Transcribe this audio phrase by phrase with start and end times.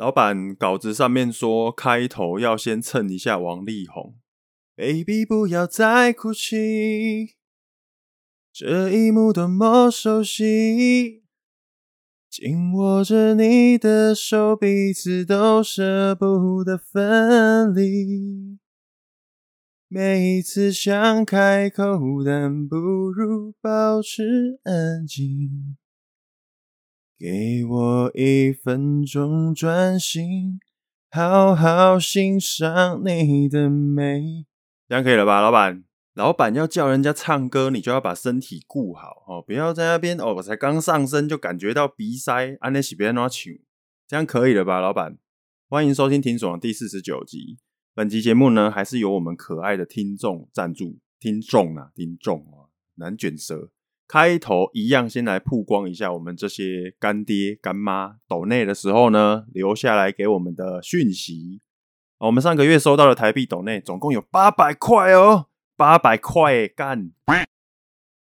[0.00, 4.14] 老板稿子上面说，开头要先蹭一下王力宏。
[4.74, 7.34] Baby，不要再哭泣，
[8.50, 11.24] 这一幕多么熟悉。
[12.30, 18.58] 紧握着你的手，彼此都舍不得分离。
[19.86, 25.76] 每一次想开口，但不如保持安静。
[27.20, 30.58] 给我一分钟专心，
[31.10, 34.46] 好好欣赏你的美。
[34.88, 35.84] 这样可以了吧，老板？
[36.14, 43.52] 老板要叫人家唱歌，你就要把身体顾好哦，不要在那边哦，我才刚上身就感觉到鼻塞，安尼是别哪唱？
[44.08, 45.18] 这样可以了吧，老板？
[45.68, 47.58] 欢迎收听听爽第四十九集。
[47.94, 53.68] 本集节目呢，还是由我们可爱的听众赞助，听众啊，听众啊，难卷舌。
[54.10, 61.60] 开头一样，先来曝光一下我们这些干爹干妈抖内的时候呢，留下来给我们的讯息。
[62.18, 67.12] 我们上个月收到的台币抖内总共有八百块哦，八百块干。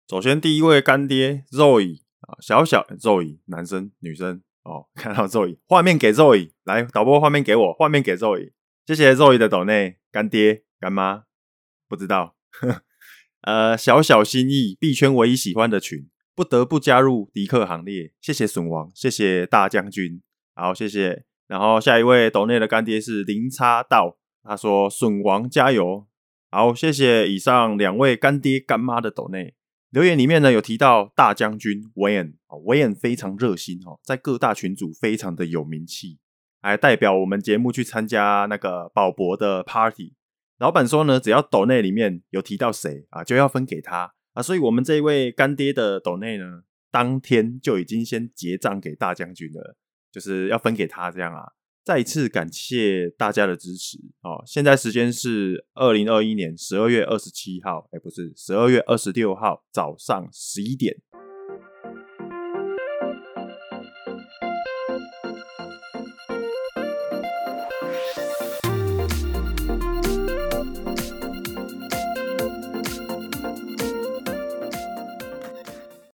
[0.09, 8.51] 首先第一位干爹 Zoe 啊，小小 Zoe，男生女生哦， 看到 Zoe，画面给 Zoe，来导播画面给我，画面给 Zoe，
[8.89, 11.27] 谢谢 Zoe 的抖内干爹干妈，
[11.89, 12.35] 不知道。
[13.43, 18.13] 呃，小小心意，币圈唯一喜欢的群，不得不加入迪克行列。
[18.21, 20.21] 谢谢损王，谢谢大将军，
[20.55, 21.25] 好，谢谢。
[21.47, 26.07] 然后下一位斗内的干爹是零叉道，他说损王加油。
[26.51, 29.55] 好，谢谢以上两位干爹干妈的斗内
[29.91, 36.19] 留言里面呢，有提到大将军 Wayne，Wayne 非常热心哦，在各大群组非常的有名气，
[36.61, 40.15] 还代表我们节目去参加那个宝博的 party。
[40.61, 46.45] 老板说呢，只要抖内里面有提到谁啊，就要分给他啊，所以我们这位干爹的抖内呢，
[46.91, 49.79] 当天就已经先结账给大将军了，
[50.13, 51.53] 就是要分给他这样啊。
[51.83, 54.45] 再一次感谢大家的支持哦。
[54.47, 60.95] 现在时间是二零二一年十二月二十七号，哎，不是十二月二十六号早上十一点。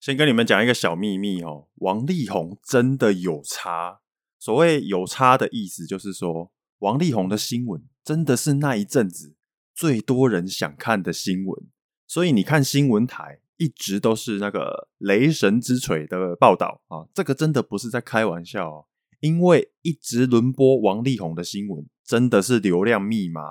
[0.03, 4.01] 先跟你们讲一个小秘密哦，王力宏真的有差。
[4.37, 9.37] 所谓有差的意思，就是说王力宏的新闻真的是那一阵子
[9.73, 11.69] 最多人想看的新闻。
[12.09, 18.87] 所以你看新闻台一直都是那个雷神之锤的报道啊，这个真的不是在开玩笑哦，
[19.21, 23.43] 因为一直轮播王力宏的新闻，真的是流量密码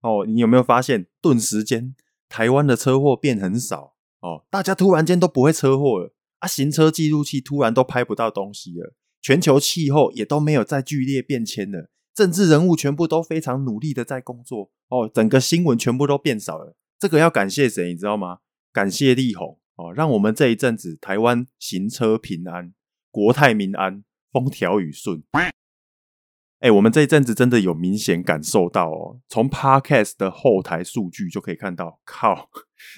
[0.00, 0.26] 哦。
[0.26, 1.94] 你有没有发现，顿时间
[2.28, 3.94] 台湾的车祸变很少？
[4.22, 6.48] 哦，大家突然间都不会车祸了啊！
[6.48, 16.76] 行车记录器突然都拍不到东西了，全球气候也都没有再剧烈变迁了，政治人物全部都非常努力的在工作哦，整个新闻全部都变少了。
[16.98, 18.38] 这个要感谢谁，你知道吗？
[18.72, 22.72] 感谢力宏哦，让我们这一阵子台湾行车平安，
[23.10, 25.22] 国泰民安，风调雨顺。
[26.60, 32.48] 哎，我们这一阵子真的有明显感受到哦，从 Podcast 的后台数据就可以看到，靠，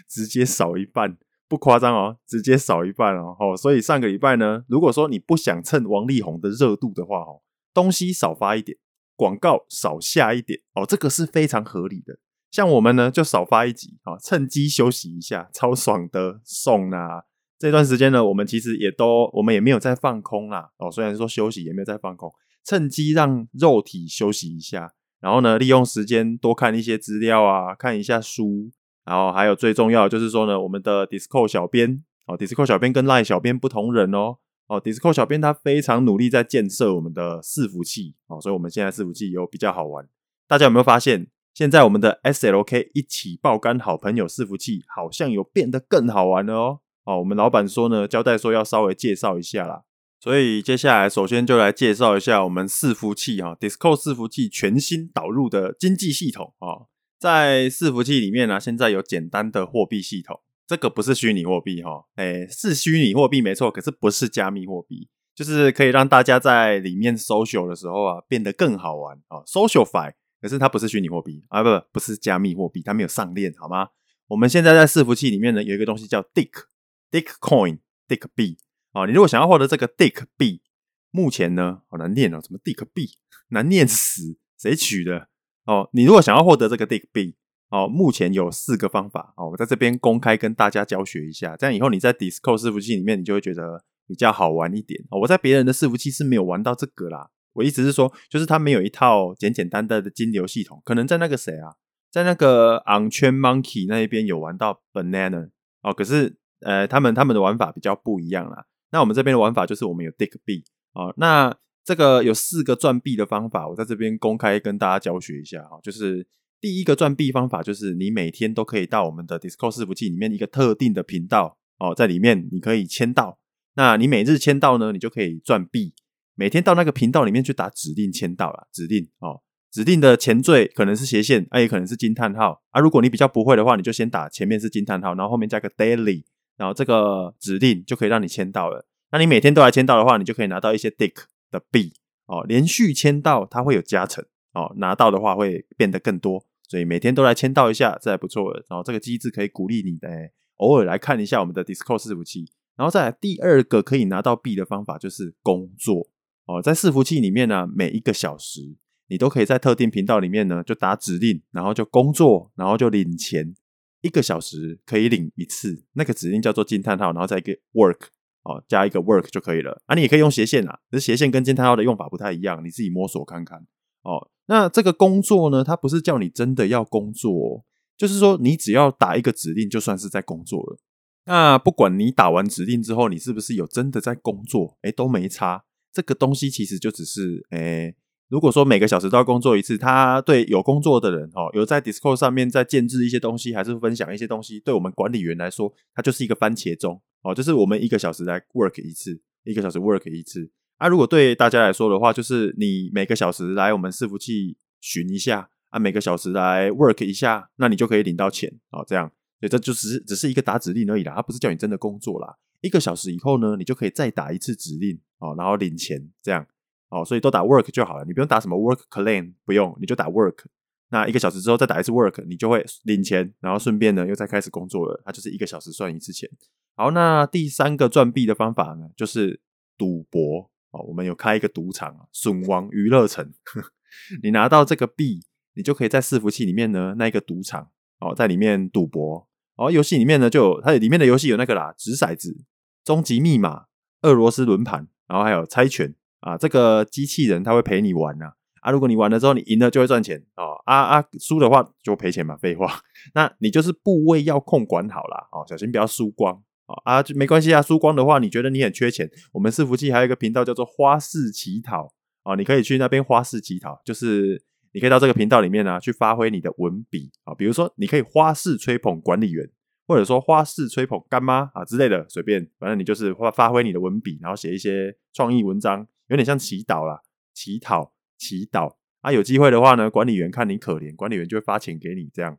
[0.09, 1.17] 直接少一半，
[1.49, 3.37] 不夸张哦，直接少一半哦。
[3.39, 8.79] 哦，所以上个礼拜呢，如果说你不想蹭王力宏的热度的话，哦，东西少发一点，
[9.17, 12.19] 广告少下一点，哦，这个是非常合理的。
[12.51, 17.25] 像我们呢，就少发一集，啊，趁机休息一下，超爽的送啊。
[17.59, 22.31] 这段时间呢，我们其实也都，我们也没有在放空啦，哦，虽然说休息，也没有在放空。
[22.65, 28.71] 趁机让肉体休息一下，然后呢，利用时间多看一些资料啊，看一下书，
[29.05, 40.09] 然后还有最重要的就是说呢，我们的 Discord 小编哦，Discord 小编跟 Line 小编不同人哦，哦，Discord 小编他非常努力在建设我们的伺服器哦，所以我们现在伺服器有比较好玩。
[40.49, 46.81] 大家有没有发现，现在我们的 SLK 一起爆肝好朋友伺服器好像有变得更好玩了哦？
[47.05, 49.83] 哦，我们老板说呢，交代说要稍微介绍一下啦。
[50.19, 73.89] 所以接下来，首先就来介绍一下我们伺服器哈，Discord 伺服器全新导入的经济系统啊，在伺服器里面呢，现在有简单的货币系统，这个不是虚拟货币哈，诶，是虚拟货币没错，可是不是加密货币，就是可以让大家在里面 social 的时候啊，变得更好玩啊，SocialFi，可是它不是虚拟货币啊，不不，是加密货币，它没有上链，好吗？
[74.27, 78.57] 我们现在在伺服器里面呢，有一个东西叫 Dick，Dick Coin，Dick 币。
[78.93, 80.63] 哦，你如果想要获得这个 Dick 币，
[81.11, 83.19] 目前呢，好难念哦，什么 Dick 币，
[83.49, 85.29] 难念死，谁取的？
[85.67, 87.37] 哦，你如果想要获得这个 Dick 币，
[87.71, 95.03] 哦，目前有四个方法，哦，我在这边公开跟大家教学一下，这样以后你在 Discord 伺服器里面，你就会觉得比较好玩一点。
[95.11, 100.83] 哦，我在别人的伺服器是没有玩到这个啦，我意思是说，就是它没有一套简简单单的金流系统。
[100.85, 101.75] 可能在那个谁啊，
[102.11, 105.51] 在那个 OnChain Monkey 那一边有玩到 Banana
[105.83, 108.67] 哦，可是呃，他们他们的玩法比较不一样啦。
[108.91, 110.63] 那我们这边的玩法就是我们有 Dig B
[110.93, 116.27] 哦，那这个有四个赚币的方法，我在这边公开跟大家教学一下哈，就是。
[116.61, 123.39] 第一个赚币方法就是你每天都可以到我们的 Discord 伺服器里面一个特定的频道哦，在里面你可以签到。
[123.75, 125.93] 那你每日签到呢，你就可以赚币。
[126.35, 132.81] 每天到那个频道里面去打指令签到啦，指令哦，指定的前缀可能是斜线，啊也可能是惊叹号啊。
[132.81, 136.25] 如果你比较不会的话，你就先打前面是惊叹号，然后后面加个 daily，
[136.57, 138.87] 然后这个指令就可以让你签到了。
[139.13, 141.13] 那你每天都来签到的话，你就可以拿到一些 Dick
[141.55, 141.93] 的币
[142.27, 142.45] 哦。
[142.49, 146.45] 连续签到它会有加成哦，拿到的话会变得更多。
[146.69, 148.65] 所以每天都来签到一下，这还不错的。
[148.69, 150.09] 然后这个机制可以鼓励你的，
[150.57, 152.51] 偶尔来看一下我们的 Discord 伺服器。
[152.77, 156.09] 然后再来第二个可以拿到币的方法就是工作
[156.47, 158.77] 哦，在伺服器里面呢，每一个小时
[159.09, 163.55] 你都可以在特定频道里面呢就打指令，然后就工作，然后就领钱。
[164.01, 168.09] 一个小时可以领一次，那个指令叫做惊叹号，然后再一个 work
[168.45, 169.83] 哦，加一个 work 就可以了。
[169.87, 173.59] 啊，你也可以用斜线啊，可是斜线跟惊叹号的用法不太一样，你自己摸索看看
[174.03, 174.29] 哦。
[174.47, 177.65] 那这个工作呢，它不是叫你真的要工作哦，
[177.97, 180.79] 就是说你只要打一个指令，就算是在工作了。
[181.27, 185.65] 那不管你打完指令之后，你是不是有真的在工作，诶，都没差。
[185.91, 187.95] 这个东西其实就只是，诶，
[188.29, 200.51] 如果说每个小时都要工作一次，他对有工作的人哦，有在 Discord 上面在建置一些东西，还是分享一些东西，对我们管理员来说，它就是一个番茄钟哦，就是我们一个小时来 work 一次，一个小时 work 一次。
[200.77, 208.85] 啊，如果对大家来说的话，就是你每个小时来我们伺服器巡一下啊，每个小时来 work 一下，那你就可以领到钱啊。
[208.87, 209.09] 这样，
[209.41, 212.37] 所以这就只是只是一个打指令而已啦，它不是叫你真的工作啦。
[212.61, 216.47] 一个小时以后呢，你就可以再打一次指令哦，然后领钱这样
[216.91, 217.05] 哦。
[217.05, 220.45] 所以都打 work 就好了，你不用打什么 work claim，不用，你就打 work。
[220.91, 225.03] 那一个小时之后再打一次 work，你就会领钱，然后顺便呢又再开始工作了。
[225.05, 226.29] 它就是一个小时算一次钱。
[226.77, 229.41] 好，那第三个赚币的方法呢，就是
[229.79, 230.51] 赌博。
[230.73, 233.33] 哦，我们有开一个赌场啊，损王娱乐城。
[234.25, 235.21] 你拿到这个币，
[235.55, 239.29] 你就可以在伺服器里面呢，那一个赌场哦，在里面赌博。
[239.55, 242.45] 哦，游戏里面呢，就有它里面的游戏有那个啦，掷骰子、
[242.85, 243.67] 终极密码、
[244.03, 246.37] 俄罗斯轮盘，然后还有猜拳啊。
[246.37, 252.81] 这个机器人它会陪你玩呐啊，啊，如果你玩了之后你赢了就会赚钱哦，啊啊，输的话就赔钱嘛，废话。
[253.15, 256.43] 那你就是部位要控管好啦，哦，小心不要输光。
[256.85, 257.61] 啊，就没关系啊。
[257.61, 259.11] 输光的话，你觉得你很缺钱？
[259.33, 267.35] 我们伺服器还有一个频道叫做花式乞讨啊，你可以去那边花式乞讨，就是你可以到这个频道里面呢、啊，去发挥你的文笔啊。
[267.35, 269.49] 比如说，你可以花式吹捧管理员，
[269.87, 277.01] 或者说花式吹捧干妈啊之类的，随便，反正你就是发发挥你的文笔，然后写一些创意文章，有点像祈祷啦，
[277.35, 279.13] 乞讨祈祷啊。
[279.13, 282.39] 有机会的话呢，管理员看你可怜，管理员就会发钱给你这样。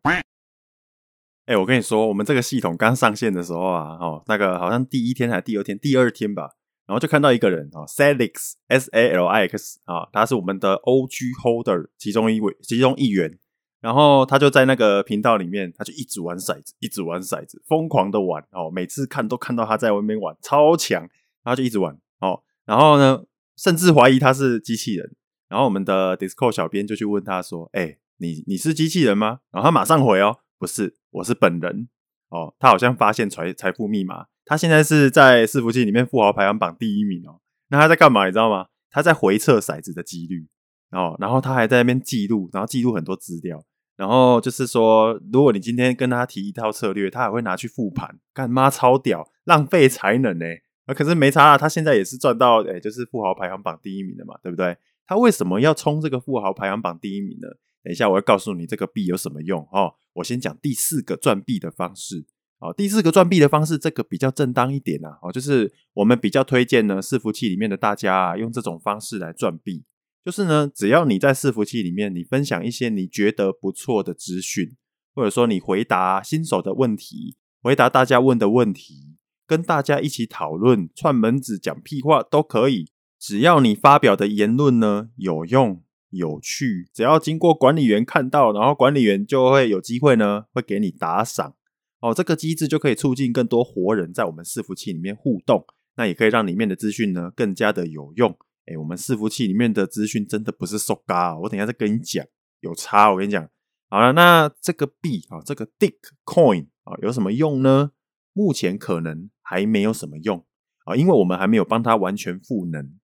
[1.46, 6.50] 哎、我跟你说，我们这个系统刚上线的时候啊，哦，那个好像第一天还是第二天，第二天吧，
[6.88, 13.38] 然后就看到一个人啊，Salix S A L I X 啊，他是我们的 O G Holder 其中一位，其中一员，
[13.80, 21.02] 然后他就在那个频道里面，他就一直玩骰子，一直玩骰子，疯狂的玩哦，每次看都看到他在外面玩，超强，
[21.44, 23.24] 然后就一直玩哦，然后呢，
[23.56, 25.16] 甚至怀疑他是机器人，
[25.48, 30.40] 然后我们的 Discord 小编就去问他说：“哎、你你是机器人吗？”然后他马上回哦。
[30.65, 31.88] 不是，我是本人
[32.29, 32.55] 哦。
[32.57, 37.39] 他好像发现财财富密码，他现在是在伺服器里面富豪排行榜第一名哦。
[37.69, 38.25] 那他在干嘛？
[38.25, 38.65] 你知道吗？
[38.89, 40.48] 他在回测骰子的几率
[40.89, 41.15] 哦。
[41.19, 43.63] 然后他还在那边记录，然后记录很多资料。
[43.95, 48.17] 然后就是说，如果你今天跟他提一套策略，他还会拿去复盘。
[48.34, 50.45] 干妈超屌，浪费才能呢。
[50.88, 54.75] 啊，可是没差啊，他现在也是赚到，哎，就是富豪排行榜第一名的嘛，对不对？
[55.05, 57.48] 他为什么要冲这个富豪排行榜第一名呢？
[57.86, 59.94] 等一下，我要告诉你这个币有什么用哦。
[60.13, 62.25] 我先讲第四个赚币的方式
[62.58, 62.74] 哦。
[62.74, 65.20] 第四个赚币的方式，这个比较正当一点啊。
[65.22, 69.86] 哦，就是我们比较推荐呢，伺服器里面的大家啊，用这种方式来赚币。
[70.25, 74.75] 就是呢，只要你在伺服器里面，你分享一些你觉得不错的资讯，
[75.13, 79.15] 或者说你回答新手的问题，回答大家问的问题，
[79.46, 82.89] 跟大家一起讨论，串门子讲屁话都可以。
[83.20, 85.85] 只要你发表的言论呢有用。
[86.15, 91.55] 有趣，只要经过管理员看到，然后管理员就会有机会呢，会给你打赏
[92.00, 92.13] 哦。
[92.13, 95.65] 这个机制就可以促进更多活人在我们伺服器里面互动，
[95.98, 98.36] 那也可以让里面的资讯呢更加的有用。
[98.67, 102.25] 诶，我们伺服器里面的资讯真的不是塑胶，我等下再跟你讲，
[102.62, 103.12] 有差。
[103.12, 103.48] 我跟你讲，
[103.89, 105.95] 好了，那这个币啊，这个 Dick
[106.25, 107.91] Coin 啊，有什么用呢？
[108.34, 110.45] 目前可能还没有什么用
[110.86, 112.98] 啊，因为我们还没有帮它完全赋能。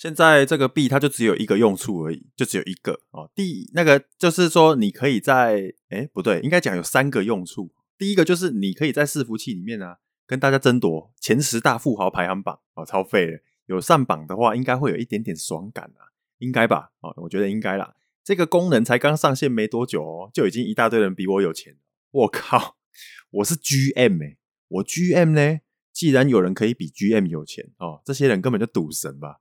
[0.00, 3.30] 现在这个币它就只有一个用处而已，就只有一个哦。
[3.34, 7.70] 第那个就是说，你可以在哎不对，应该讲有三个用处。
[7.98, 13.40] 第一个就是你可以在伺服器里面啊，跟大家争夺前十大富豪排行榜哦，超废的。
[13.66, 16.92] 有上榜的话，应该会有一点点爽感啊，应该吧？
[17.00, 17.94] 哦，我觉得应该啦。
[18.24, 21.76] 这个功能才刚上线没多久哦，就已经一大堆人比我有钱。
[22.10, 22.78] 我靠，
[23.32, 24.38] 我是 GM 诶、
[24.68, 25.60] 我 GM 呢？
[25.92, 29.40] 既然有人可以比 GM 有钱哦，这些人根本就赌神吧。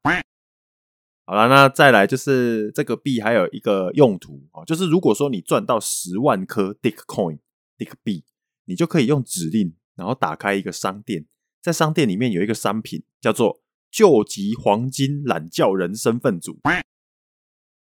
[1.29, 7.37] 好了，那再来就是这个币还有一个用途哦，就是如果说你赚到十万颗 Dick Coin
[7.77, 8.23] Dick 币，
[8.65, 11.27] 你就可以用指令，然后打开一个商店，
[11.61, 16.59] 在商店里面有一个商品叫做救急黄金懒觉人身份组。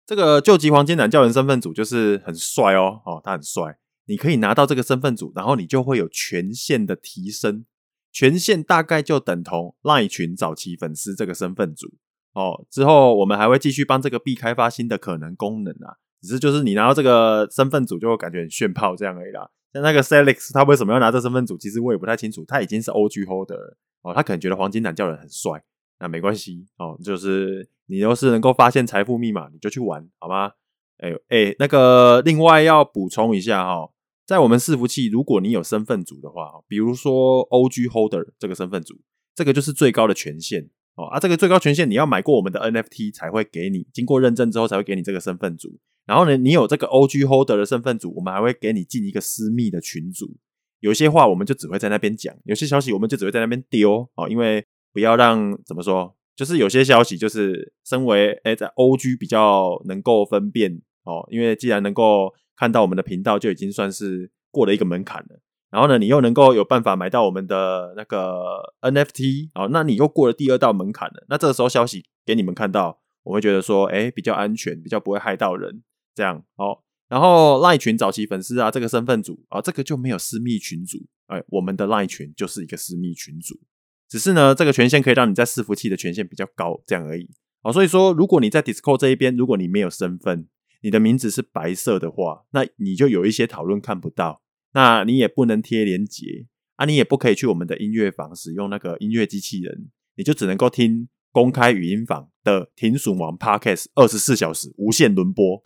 [0.04, 7.64] 这个救急黄金懒觉人身份组就是很帅哦，哦，他很帅，你可以拿到这个身份组，然后你就会有权限的提升。
[8.10, 11.94] 权限大概就等同赖群早期粉丝这个身份组
[12.36, 12.64] 哦。
[12.70, 15.96] 之后我们还会继续帮这个币开发新的可能功能啊。
[16.22, 19.50] 只是就是你拿到这个身份组就会感觉很炫炮这样而已啦。
[19.72, 22.44] 像那个 Celix 他为什么要拿这身份组，其实我也不太清楚。
[22.46, 25.62] 他已经是 OG Holder 了哦，他可能觉得黄金懒觉人很帅，
[26.00, 26.98] 那没关系哦。
[27.04, 30.52] 就是你要是能够发现财富密码，你就去玩好吗？
[30.98, 33.90] 哎哎，那个另外要补充一下哈、哦。
[34.24, 38.94] 在我们伺服器，如果你有身份组的话，比如说 OG Holder 这个身份组，
[39.34, 41.04] 这个就是最高的权限哦。
[41.06, 45.78] 啊，这个最高权限你要买过我们的 NFT 才会给你，经过认证之后才会给你这个身份组。
[46.04, 50.36] 然后呢，你有这个 OG Holder 的身份组，我们还会给你进一个私密的群组。
[50.80, 62.32] 有些话我们就只会在那边讲，有些消息我们就只会在那边丢哦，因为不要让怎么说，就是有些消息就是身为诶在 OG 比较能够分辨哦，因为既然能够。
[62.58, 65.38] 看到我们的频道就已经算是过了一个门槛了，
[65.76, 71.26] 然后呢，你又能够有办法买到我们的那个 NFT，哦，那你又过了第二道门槛了。
[71.28, 75.82] 那这个时候消息给你们看到，我会觉得说，哎，比较安全，比较不会害到人，
[76.14, 76.78] 这样哦。
[77.10, 83.60] 然后赖群早期粉丝啊，这个身份组啊，这个就没有私密群组，哎，我们的赖群就是一个私密群组，
[84.08, 87.28] 只是呢，这个权限可以让你在伺服器的权限比较高，这样而已。
[87.62, 90.48] 好，所以说，如果你在 Discord 这一边，如果你没有身份。
[90.82, 94.42] 你的名字是白色的话，那你就有一些讨论看不到，
[94.72, 96.46] 那你也不能贴连接
[96.76, 105.62] 啊，你也不可以去我们的音乐房使用那个音乐机器人，你就只能够听公开语音房的停损王 Podcast 二十四小时无限轮播。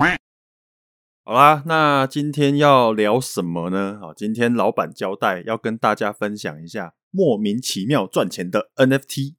[1.25, 3.99] 好啦，那今天要聊什么呢？
[4.01, 9.35] 好，今天老板交代要跟大家分享一下莫名其妙赚钱的 NFT。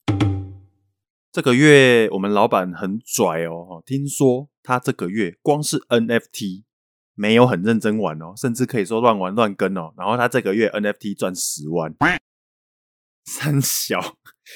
[1.31, 6.63] 这个月我们老板很拽哦，听说他这个月光是 NFT
[7.15, 9.93] 没有很认真玩哦，甚至可以说乱玩乱跟哦。
[9.97, 11.93] 然后他这个月 NFT 赚十万，
[13.25, 13.99] 三小，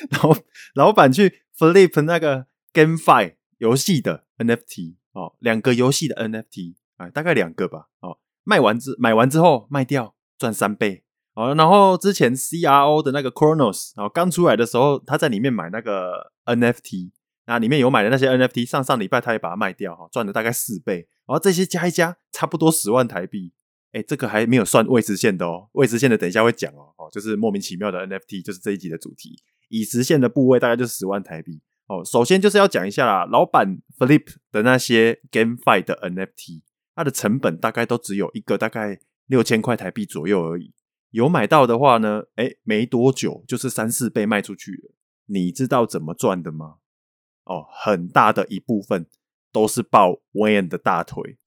[0.10, 0.36] 然后
[0.74, 11.04] 老板去 flip 那个 GameFi 游戏的 NFT 哦，两个游戏的 NFT 啊，大概两个吧哦，卖完之买完之后卖掉赚三倍。
[11.34, 17.12] 好，然后之前 CRO 的那个 Chronos，然后刚出来的时候，他在里面买那个 NFT，
[17.48, 21.08] 那里面有买的那些 NFT，上上礼拜他也把它卖掉，哈，赚了大概四倍。
[21.28, 23.54] 然后这些加一加，差不多十万台币。
[23.92, 29.42] 哎，这个还没有算未实现的哦，未实现的等一下会讲哦，哦，就是莫名其妙的 NFT，就是这一集的主题。
[29.70, 31.62] 已实现的部位大概就是十万台币。
[31.88, 36.64] 哦，首先就是要讲一下啦，老板 Flip 的那些 GameFi 的 NFT，
[36.96, 40.74] 它的成本大概都只有一个大概六千块台币左右而已。
[41.12, 44.96] 有买到的话呢，诶，没多久就是三四倍卖出去了。
[45.28, 46.76] 你知道怎么赚的吗？
[47.46, 49.06] 哦，很大的一部分
[49.52, 51.38] 都是抱 Wayne 的大腿。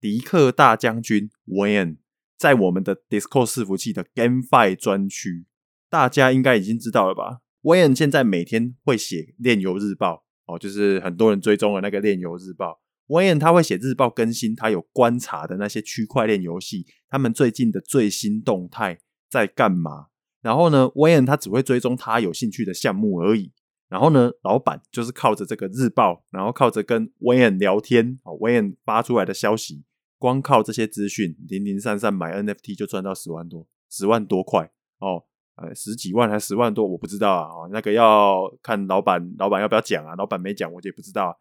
[0.00, 1.96] 迪克大将军 Wayne
[2.36, 5.46] 在我们的 Discord 伺服器的 GameFi 专区，
[5.88, 12.82] 大家应该已经知道了吧？Wayne 现在每天会写链游日报，哦，就是很多人追踪的那个链游日报。
[13.06, 18.98] Wayne 他会写日报更新，他有观察的那些区块链游戏，他们最近的最新动态
[19.30, 20.08] 在干嘛？
[20.42, 23.52] 然后呢，Wayne 他只会追踪他有兴趣的项目而已。
[23.88, 29.84] 然后呢，老板就是靠着这个日报，然后靠着跟 Wayne 聊天，哦，Wayne 发出来的消息，
[30.18, 35.24] 光靠这些资讯，零零散散买 NFT 就赚到十万多，十万多块哦，
[35.56, 40.14] 呃，十几万还是十万多，我不知道啊，哦，那个要看老板，老板要不要讲啊？
[40.16, 41.34] 老板没讲，我也不知道啊。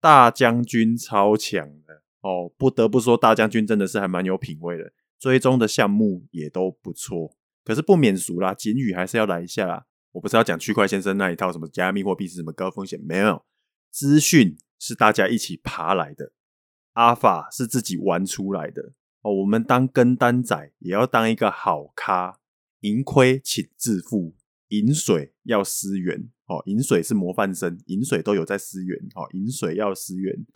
[0.00, 7.34] 大将军超强的哦，不得不说，大将军真的是还蛮有品味的，追踪的项目也都不错。
[7.64, 9.86] 可是不免俗啦，警语还是要来一下啦。
[10.16, 13.44] 我不是要讲区块先生那一套什么加密货币是什么高风险，没有，
[13.90, 16.32] 资讯是大家一起爬来的
[16.94, 19.34] ，Alpha 是自己玩出来的哦。
[19.34, 22.38] 我们当跟单仔也要当一个好咖，
[22.80, 24.34] 盈亏请自负，
[24.68, 26.30] 饮水要思源。
[26.46, 30.46] 哦，饮水是模范生，饮水都有在思源，哦，饮水要思源。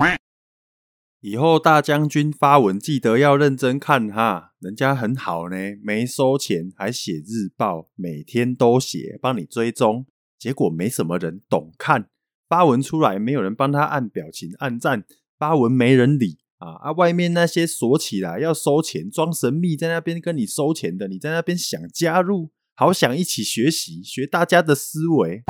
[1.21, 10.07] 以后大将军发文记得要认真看哈，人家很好呢，没收钱还写日报，每天都写，帮你追踪，
[10.39, 12.09] 结果没什么人懂看，
[12.49, 15.05] 发文出来没有人帮他按表情按赞，
[15.39, 16.39] 发文没人理。
[16.61, 16.93] 啊啊！
[16.93, 25.43] 外面那些锁起来要收钱、装神秘在那边跟你收钱的，你在那边想加入，好想一起学习，学大家的思维。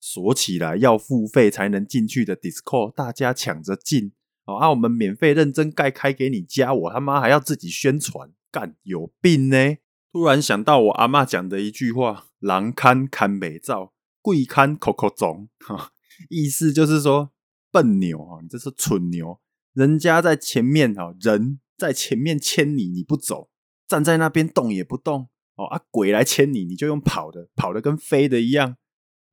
[0.00, 4.10] 锁起来要付费才能进去的 Discord，大家抢着进。
[4.46, 4.70] 哦啊！
[4.70, 9.76] 我们免费认真盖开给你加，我他妈还要自己宣传，干有病呢！
[10.12, 15.92] 突然想到我阿嬷讲的一句话：“狼看看美照，贵看口口中。”哈，
[16.28, 17.30] 意思就是说
[17.72, 19.40] 笨牛啊，你这是蠢牛。
[19.72, 23.48] 人家在前面哈，人在前面牵你，你不走，
[23.88, 25.80] 站在那边动也不动哦啊！
[25.90, 28.76] 鬼来牵你，你就用跑的，跑的跟飞的一样。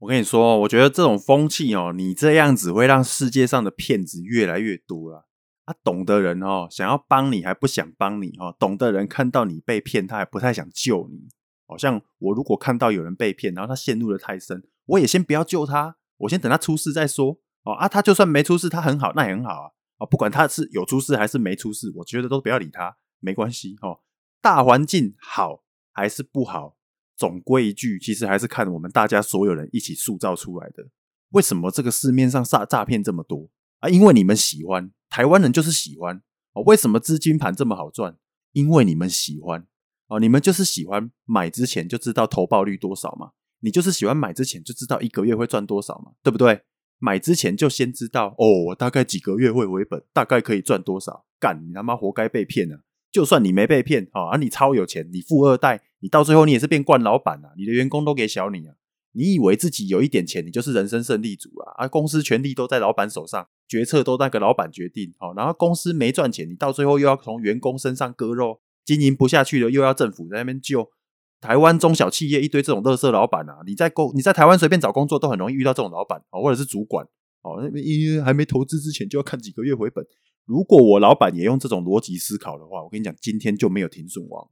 [0.01, 5.27] 我跟你说，我觉得这种风气哦，你这样子会让世界上的骗子越来越多了
[5.65, 5.75] 啊！
[5.83, 11.29] 懂的人哦，想要帮你还不想帮你哦，懂的人看到你被骗，他还不太想救你。
[11.67, 17.87] 好像我如果看到有人被骗，然后他陷入得太深，我也先不要救他，我先等他出事再说哦啊！
[17.87, 20.05] 他就算没出事，他很好，那也很好啊。
[20.09, 23.99] 不管他是有出事还是没出事，我觉得都不要理他，没关系哦。
[24.41, 26.75] 大环境好还是不好，
[27.21, 30.83] 总归一句，其实还是看我们大家所有人一起塑造出来的。
[31.29, 33.47] 为什么这个市面上诈诈骗这么多
[33.77, 33.87] 啊？
[33.87, 36.19] 因为你们喜欢，台湾人就是喜欢
[36.53, 36.63] 哦。
[36.63, 38.17] 为什么资金盘这么好赚？
[38.53, 39.67] 因为你们喜欢
[40.07, 40.19] 哦。
[40.19, 46.63] 你们就是喜欢买之前就知道投报率多少嘛，你就是喜欢买之前就知道一个月会赚多少嘛，对不对？
[46.97, 51.27] 买之前就先知道哦，我大概几个月会回本，大概可以赚多少？
[51.39, 52.81] 干你他妈活该被骗啊！
[53.11, 57.53] 就算你没被骗啊，啊你超有钱，你富二代，你到最后你也是变惯老板啊！
[57.55, 58.75] 你的员工都给小你啊！
[59.13, 61.83] 你以为自己有一点钱，你就是人生胜利组啊？
[61.83, 65.13] 啊，公司权力都在老板手上，决策都那个老板决定。
[65.17, 70.89] 好，然后公司没赚钱，你到最后又要从员工身上割肉，经营不下去了，又要政府在那边救。
[71.39, 73.59] 台湾中小企业一堆这种垃圾老板啊！
[73.65, 77.05] 你在工你在台湾随便找工作都很容易遇到这种老板哦，或者是主管
[77.43, 77.59] 哦。
[77.61, 80.05] 那因为还没投资之前就要看几个月回本。
[80.45, 84.47] 如果我老板也用这种逻辑思考的话，我跟你讲，今天就没有停损王。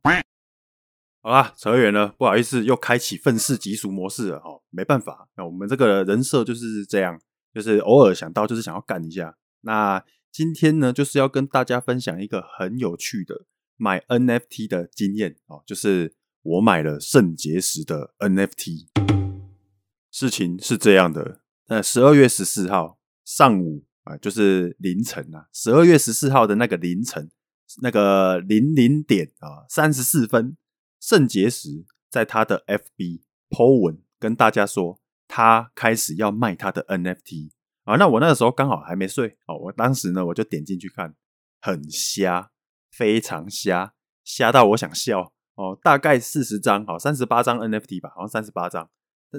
[1.22, 4.50] 好啦，扯远了，不好意思，又开启愤世嫉俗模式了哈。
[4.70, 7.20] 没办法，那我们这个人设就是这样，
[7.54, 9.36] 就是偶尔想到就是想要干一下。
[9.62, 13.46] 那今天呢，就是要跟大家分享一个很有趣的
[13.78, 16.16] 买 NFT 的经验哦，就是。
[16.42, 18.88] 我买了肾结石的 NFT。
[20.10, 27.30] 事情是这样的，呃，十二月十四号上午啊，就是凌晨啊，十二月十四号的那个凌晨，
[27.82, 30.56] 那个零零点啊三十四分，
[31.00, 37.52] 肾结石在他的 FB po 文跟大家说，他开始要卖他的 NFT
[37.84, 37.96] 啊。
[37.96, 41.16] 那我那个时候刚好还没睡哦，我当时呢我就点进去看，
[41.62, 42.52] 很瞎，
[42.92, 45.34] 非常瞎，瞎到我想笑。
[45.56, 48.90] 哦，大概四十张，好，三十八张 NFT 吧，好像三十八张。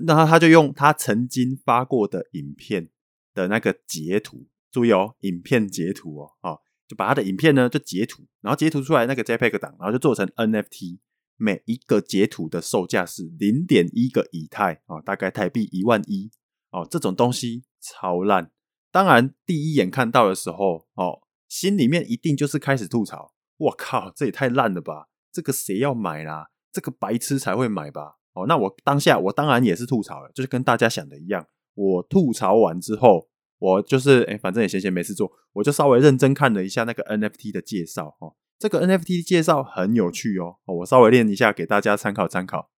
[0.04, 2.90] 那他他就用他曾经发过的影片
[3.32, 10.98] 的那个截图，注意哦，影片截图哦，哦，就把他的影片呢就截图，然后截图出来那个 JPEG 档，然后就做成 NFT。
[11.40, 16.30] 每一个截图的售价是零点一个以太，哦，大概台币一万一。
[16.70, 18.52] 哦，这种东西超烂。
[18.92, 25.08] 当然，第一眼看到的时候，哦，心里面一定就是开始吐槽，我靠，这也太烂了吧！
[25.32, 26.50] 这个谁要买啦？
[26.70, 28.18] 这个白痴才会买吧？
[28.34, 31.46] 哦，那我当下我当然也是吐槽了，就是跟大家想的一样。
[31.74, 38.36] 我吐槽完之后，我就是哎，反正也闲闲没事做，我就稍微认真看了一下那个 NFT 的介绍哦。
[38.60, 42.70] 这个 NFT 介绍很有趣哦，我稍微练一下给大家参考参考。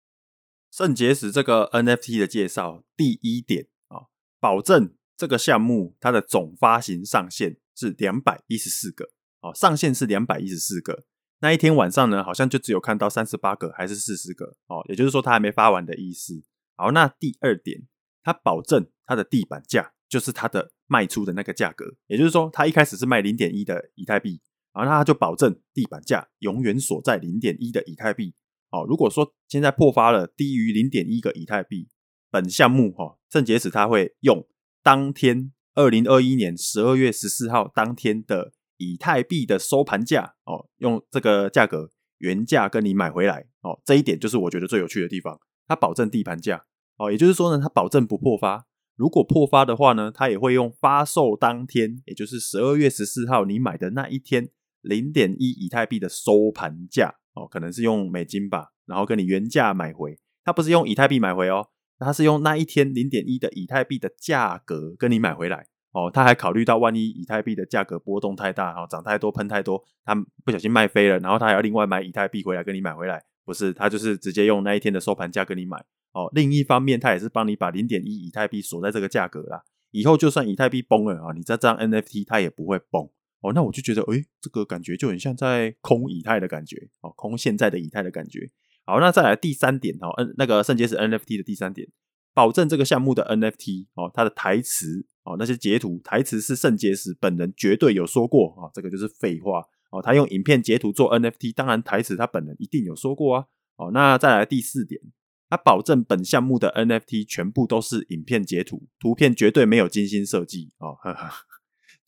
[0.70, 4.06] 肾结石这个 NFT 的介绍，第一点啊，
[4.38, 11.02] 保证这个项目它的总发行上限是两百一十四个哦，上限是两百一十四个。
[11.40, 16.44] 那一天晚上呢，好像就只有看到三十八个还是四十个哦，也就是说它还没发完的意思。
[16.76, 17.88] 好，那第二点，
[18.22, 24.40] 它保证它的地板价就是它的卖出的那个价格，也就是说它一开始是卖零点一的以太币，
[24.74, 28.35] 然后他就保证地板价永远锁在零点一的以太币。
[28.70, 31.88] 哦，如果说现在破发了低于零点一个以太币，
[32.30, 34.46] 本项目哈肾结石他会用
[34.82, 38.52] 当天二零二一年十二月十四号当天的。
[38.78, 45.38] 以太币的收盘价哦，用这个价格原价跟你买回来哦，这一点就是我觉得最有趣的地方。
[45.68, 46.64] 他保证地盘价
[46.96, 48.66] 哦，也就是说呢，他保证不破发。
[48.96, 54.48] 如果破发的话呢，他也会用发售当天，也就是十二月十四号你买的那一天
[54.82, 60.18] 零点一以太币的收盘价哦，可能是用美金吧，然后跟你原价买回。
[60.44, 61.68] 它不是用以太币买回哦，
[61.98, 70.14] 他是用那一天零点一的以太币的价格跟你买回来哦，他还考虑到万一以太币的价格波动太大，哦，涨太多喷太多，他
[70.44, 75.78] 不小心卖飞了，然后他还要另外买以太币回来跟你买回来，不是，他就是直接用那一天的收盘价跟你买
[76.12, 76.28] 哦。
[76.32, 83.08] 另一方面，他也是帮你把零点一以太币锁在这个价格啦，以后就算以太币崩了啊，你这张 NFT 它也不会崩
[83.42, 83.52] 哦。
[83.52, 88.50] 那我就觉得，诶，这个感觉就很像在空以太的感觉哦，空现在的以太的感觉。
[88.85, 91.88] 好，那再来第三点哦，嗯，那个圣结石 NFT 的第三点，
[92.35, 103.46] 保证这个项目的 NFT 哦，它的台词哦，那些截图台词是圣结石本人绝对有说过啊，这个就是废话哦，他用影片截图做 NFT，当然台词他本人一定有说过啊。
[103.76, 105.00] 哦，那再来第四点，
[105.48, 111.31] 他保证本项目的 NFT 全部都是影片截图，图片绝对没有精心设计哦，呵呵，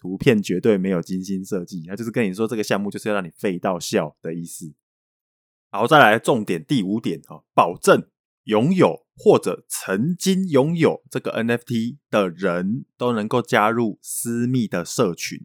[0.04, 4.74] 图片绝对没有精心设计，他就是跟你说这个项目就是要让你废到笑的意思。
[5.70, 8.06] 好，再来重点第五点哈，保证
[8.42, 15.38] 拥有或者曾经拥有这个 NFT 的人都能够加入私密的社群。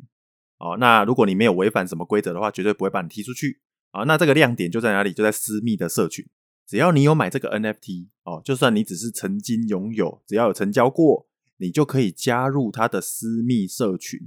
[0.57, 3.61] 哦，那如果你没有违反什么规则的话，绝对不会把你踢出去。
[3.91, 5.13] 啊，那这个亮点就在哪里？
[5.13, 6.27] 就在私密的社群。
[6.67, 14.19] 只要你有买这个 NFT 哦，就算你只是曾经拥有，只要有成交过，你就可以加入他的私密社群。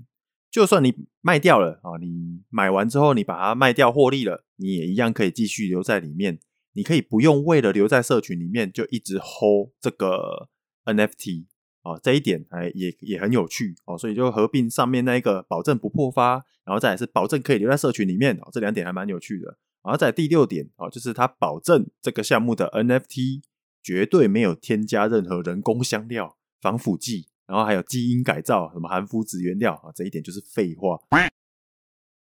[0.53, 6.39] 就算你卖掉了啊，你买完之后你把它卖掉获利了，你也一样可以继续留在里面。
[6.75, 10.51] 你可以不用为了留在社群里面就一直 hold 这个
[10.85, 11.47] NFT
[11.81, 13.97] 啊，这一点哎也也很有趣哦。
[13.97, 19.57] 所以就合并上面那一个保证不破发，然后再是保证可以留在社群里面哦，这两点还蛮有趣的。
[19.83, 23.41] 然后在第六点哦，就是它保证这个项目的 NFT
[23.83, 27.29] 绝对没有添加任何人工香料、防腐剂。
[27.47, 30.99] 然后还有基因改造，什么含麸质原料啊，这一点就是废话。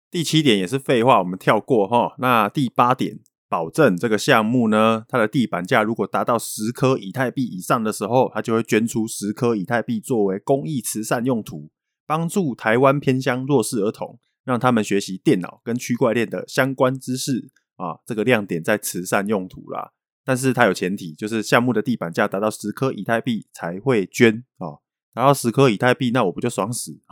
[0.10, 2.16] 第七点也是废话，我们跳过哈。
[2.18, 11.70] 那第八点，保证这个项目呢，它的地板价如果达到十颗以太币以上的时候，它就会捐出十颗以太币作为公益慈善用途，
[12.06, 18.00] 帮助台湾偏乡弱势儿童，让他们学习电脑跟区块链的相关知识啊。
[18.06, 19.94] 这个亮点在慈善用途啦，
[20.26, 24.84] 但是它有前提，就是项目的地板价达到十颗以太币才会捐啊。
[25.14, 27.00] 达到十颗以太币，那我不就爽死？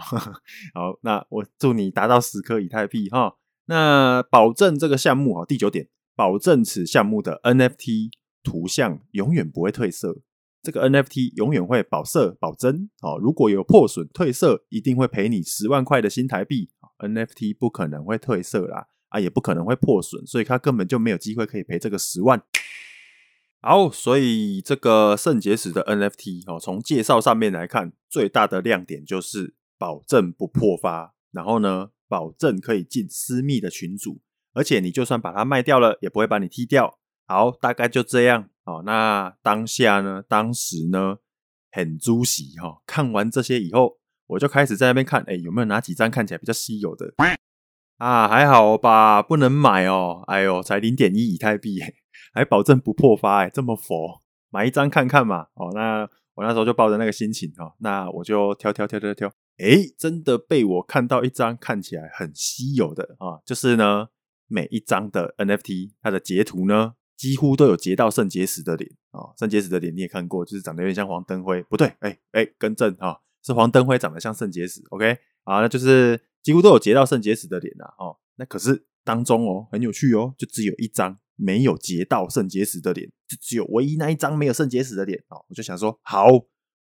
[0.73, 3.35] 好，那我祝你达到十颗以太币哈。
[3.65, 8.09] 那保证这个项目哈，第九点，保证此项目的 NFT
[8.43, 10.21] 图像永远不会褪色，
[10.63, 12.89] 这个 NFT 永远会保色保真。
[13.01, 16.69] 哦，如果有破损褪色，一定会赔你十万块的新台币。
[16.99, 22.43] NFT 不可能会褪色啦，啊，也不可能会破损，所以他根本就没有机会可以赔这个十万。
[23.61, 34.21] 好，所以这个圣结石的 NFT 哦，从介绍上面来看，最大的亮点就是保证不破发，然后呢，保证可以进私密的群组，
[34.53, 36.99] 而且你就算把它卖掉了，也不会把你踢掉。
[37.27, 38.49] 好，大概就这样。
[38.63, 41.17] 哦，那当下呢，当时呢，
[41.69, 42.81] 很猪喜哈。
[42.85, 47.13] 看完这些以后，我就开始在那边看，哎，有没有哪几张看起来比较稀有的？
[47.97, 50.23] 啊，还好吧，不能买哦。
[50.27, 51.77] 哎呦，才零点一以太币。
[52.33, 55.47] 还保证不破发哎，这么佛，买一张看看嘛。
[55.55, 59.27] 哦，那我那时候就抱着那个心情哦，那我就挑挑挑挑挑，
[59.57, 64.07] 哎，真的被我看到一张看起来很稀有的啊，就是呢，
[64.47, 81.17] 每一张的 NFT 它的截图呢，几乎都有截到圣结石的脸啊，圣结石的脸你也看过，就是长得有点像黄灯辉，不对，哎哎，更正啊，是黄灯辉长得像圣结石，OK，啊，那就是几乎都有截到圣结石的脸啊，哦，那可是当中哦，很有趣哦，就只有一张。
[81.39, 85.45] 没有截到肾结石的脸，就只有唯一那一张没有肾结石的脸哦。
[85.47, 86.27] 我就想说，好，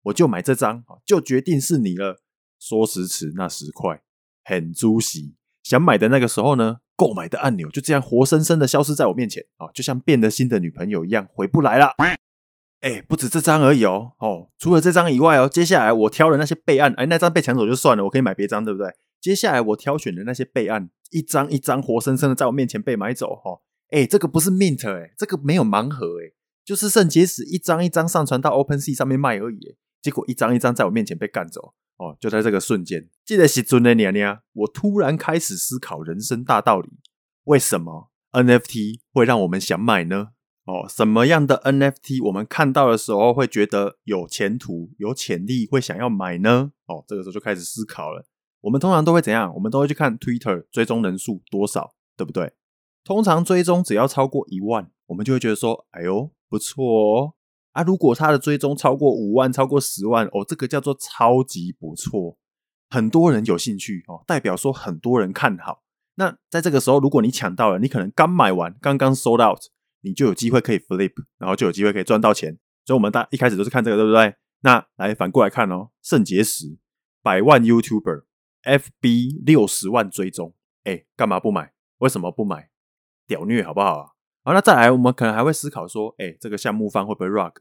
[0.03, 2.21] 我就买这张，就决定是你了。
[2.59, 4.01] 说时迟，那时快，
[4.43, 5.35] 很猪喜。
[5.63, 11.93] 想买的那个时候呢，购买的按钮就这样活生生的消失在我面前啊，就像变了心的女朋友一样，回不来了。
[12.81, 18.89] 哎，不止这张而已哦，哦，除了这张以外哦，接下来我挑的那些备案，哎，那张被抢走就算了，我可以买别张，对不对？
[19.21, 23.61] 接下来我挑选的那些备案，一张一张活生生的在我面前被买走，哈。
[23.91, 26.31] 哎、这个不是 mint 哎、这个没有盲盒哎、
[26.63, 36.89] 就是圣结石一张一张上传到 OpenSea 上面卖而已、结果一张一张在我面前被干走哦，就在这个瞬间，记得是尊的娘娘，我突然开始思考人生大道理，
[37.43, 40.29] 为什么 NFT 会让我们想买呢？
[40.65, 46.71] 哦，什么样的 NFT 我们看到的时候会觉得有前途、有潜力，会想要买呢？
[46.85, 48.23] 哦，这个时候就开始思考了。
[48.61, 49.51] 我们通常都会怎样？
[49.55, 52.53] 我们都会去看 Twitter 追踪人数多少，对不对？
[53.03, 57.33] 通常追踪只要超过一万，我们就会觉得说：“哎呦，不错哦！”
[57.73, 62.37] 啊，如果他的追踪超过五万、超过十万，哦，这个叫做超级不错，
[62.89, 65.83] 很多人有兴趣哦，代表说很多人看好。
[66.15, 69.59] 那在这个时候，如果你抢到了，你可能刚买完，刚刚 sold out，
[70.01, 72.57] 你就有机会可以 flip，然后就有机会可以赚到钱。
[72.85, 74.35] 所以我们大一开始都是看这个，对不对？
[74.61, 76.77] 那来反过来看哦，肾结石
[77.21, 81.71] 百万 YouTuber，FB 六十万追踪，哎，干嘛不买？
[81.99, 82.68] 为什么不买？
[83.29, 84.15] 屌虐好不好？
[84.43, 87.51] 好，那再来，我们可能还会思考说，哎，这个项目方会不会 rug？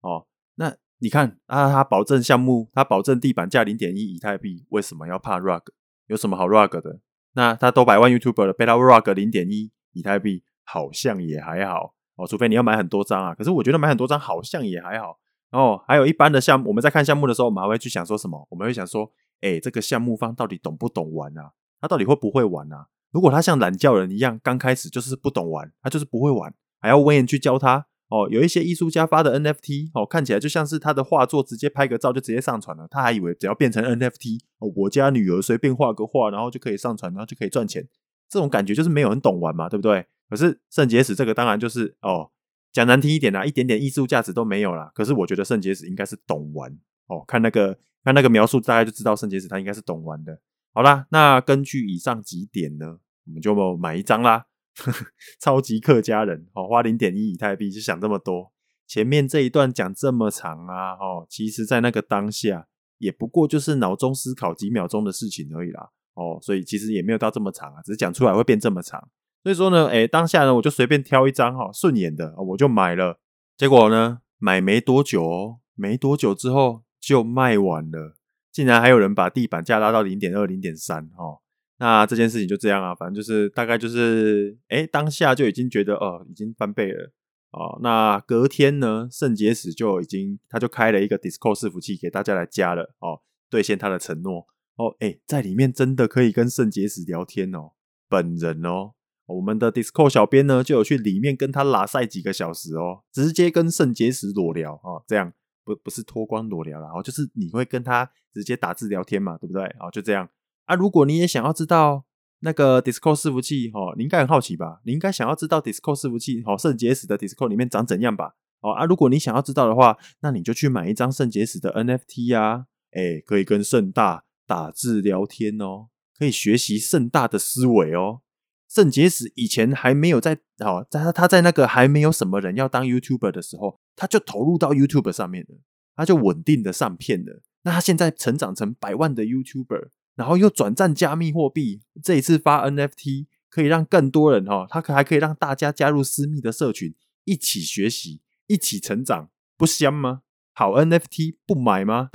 [0.00, 5.62] 哦，那你看啊，他保证项目，他保证地板价零点一以太币，为什么要怕 rug？
[6.06, 7.00] 有什么好 rug 的？
[7.34, 13.34] 那他都百万 YouTuber 了，被他 rug 零点一以太币，好像也还好哦，除非你要买很多张啊。
[13.34, 15.18] 可是我觉得买很多张好像也还好。
[15.50, 18.46] 然后还有一般的项目，我们在看项目的时候，我们还会去想说什么？
[18.50, 19.10] 我们会想说，
[19.40, 21.52] 哎，这个项目方到底懂不懂玩啊？
[21.80, 22.86] 他到底会不会玩啊？
[23.10, 28.28] 如果他像懒教人一样，刚开始就是不懂玩，他就是不会玩，还要问去教他哦。
[28.30, 37.88] 有一些艺术家发的 NFT 哦，看起来就像是他的画作，直接拍个照就直接上传了，他还以为只要变成 NFT 哦，我家女儿随便画个画，然后就可以上传，然后就可以赚钱。
[38.28, 40.06] 这种感觉就是没有很懂玩嘛，对不对？
[40.28, 42.30] 可是圣结石这个当然就是哦。
[42.70, 44.92] 讲难听一点啦，一点点艺术价值都没有啦。
[44.94, 46.70] 可是我觉得圣结石应该是懂玩
[47.06, 50.38] 哦，看那个看那个描述，大家就知道圣结石他应该是懂玩的。
[50.72, 54.46] 好啦，那根据以上几点呢，我们就买一张啦。
[55.40, 58.52] 超级客家人哦，花零点一以太币就想这么多。
[58.86, 65.90] 前面这一段讲这么长啊，哦，其实在那个当下也不过就是脑中思考几秒钟的事情而已啦。
[66.14, 69.08] 哦，所以其实也没有到这么长啊，只是讲出来会变这么长。
[69.42, 73.18] 所以说呢，哎，当下呢，我就随便挑一张哈顺眼的，我就买了。
[73.56, 78.14] 结果呢，买没多久哦，没多久之后就卖完了，
[78.58, 81.38] 竟然还有人把地板价拉到零点二、零点三哈。
[81.78, 87.12] 那这件事情就这样啊，反正就是大概就是，哎，当下就已经觉得哦，已经翻倍了
[87.52, 87.78] 哦。
[87.84, 94.44] 那隔天呢，肾结石就已经他就开了一个 d i s c o 伺服器给大家来加了哦，兑现他的承诺
[94.74, 97.74] 哦，哎，在里面真的可以跟肾结石聊天哦，
[98.08, 98.94] 本人哦。
[99.26, 105.32] 我们的 d i s c o 小编呢，就有去里面跟他拉赛几个小时哦，直接跟肾结石裸聊哦，这样
[105.68, 109.62] 不不是脱光裸聊啦，哦，就是你会跟他直接打字聊天嘛，对不对？
[109.80, 110.26] 哦，就这样
[110.64, 110.74] 啊。
[110.74, 112.06] 如果你也想要知道
[112.40, 114.80] 那个 Discord 伺服器哦，你应该很好奇吧？
[114.84, 118.36] 你应该想要知道 Discord 伺服器哦，肾结石的 Discord 里面长怎样吧？
[118.60, 128.22] 哦啊，如果你想要知道的话，那你就去买一张肾结石的 NFT 啊，哎，可以跟肾大打字聊天哦，可以学习肾大的思维哦。
[128.68, 135.56] 肾结石以前还没有在好，在他他在那个还没有什么人要当 YouTuber 的时候，他就投入到 YouTube 上面了，
[135.96, 137.42] 他就稳定的上片了。
[137.62, 150.22] 那他现在成长成百万的 YouTuber，然后又转战加密货币，这一次发 NFT 可以让更多人哈，他可还可以让大家加入私密的社群，一起学习，一起成长，不香吗？
[150.52, 152.10] 好 NFT 不买吗？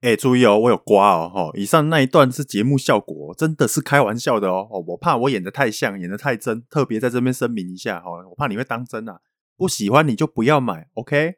[0.00, 9.18] 哎、注意哦，我有刮哦，齁，以上那一段是节目效果，真的是开玩笑的哦，哦，我怕我演得太像，演得太真，特别在这边声明一下，哈，我怕你会当真啊，
[9.56, 11.34] 不喜欢你就不要买，OK？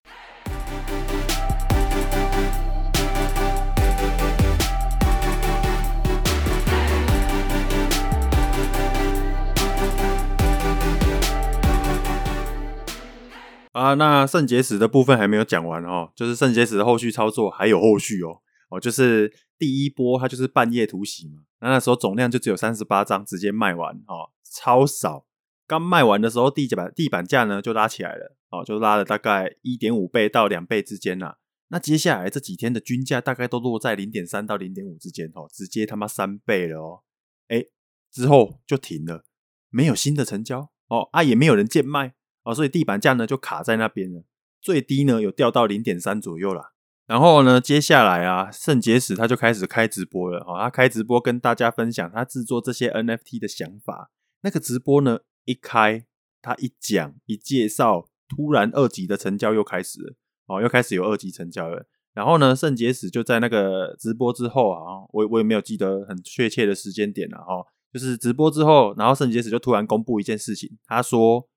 [13.72, 18.42] 啊，那肾结石的部分还没有讲完哦，就是肾结石的后续操作还有后续哦。
[18.70, 21.42] 哦，就是第一波，它就是半夜突袭嘛。
[21.60, 25.26] 那那时候总量就只有三十八张，直接卖完哦，超少。
[25.66, 31.38] 刚卖完的时候，地板地板价呢就拉起来了，哦，就拉了大概一点五倍到两倍之间啦。
[31.68, 37.02] 那接下来这几天的均价大概都落在零点三到零点五之间，哦，直接他妈三倍了哦。
[37.48, 37.66] 哎，
[38.10, 39.24] 之后就停了，
[39.68, 44.24] 没有新的成交哦，啊，也没有人贱卖哦，所以地板价呢就卡在那边了，
[44.60, 46.72] 最低呢有掉到零点三左右啦。
[47.10, 50.44] 然后呢，接下来啊，肾结石他就开始开直播了。
[50.46, 54.12] 哦，他开直播跟大家分享他制作这些 NFT 的想法。
[54.42, 56.06] 那个直播呢，一开
[56.40, 60.14] 他一讲一介绍，突然二级的成交又开始。
[60.46, 61.84] 哦，又开始有二级成交了。
[62.14, 67.66] 然后呢，肾结石就在那个直播之后啊，我我也没有记得很确切的时间点了哈。
[67.92, 71.48] 就是直播之后，然后肾结石就突然公布一件事情，他说，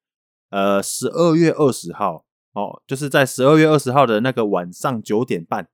[0.49, 2.25] 呃，十二月二十号。
[2.53, 5.67] 哦，就是在十二月二十号的那个晚上九点半，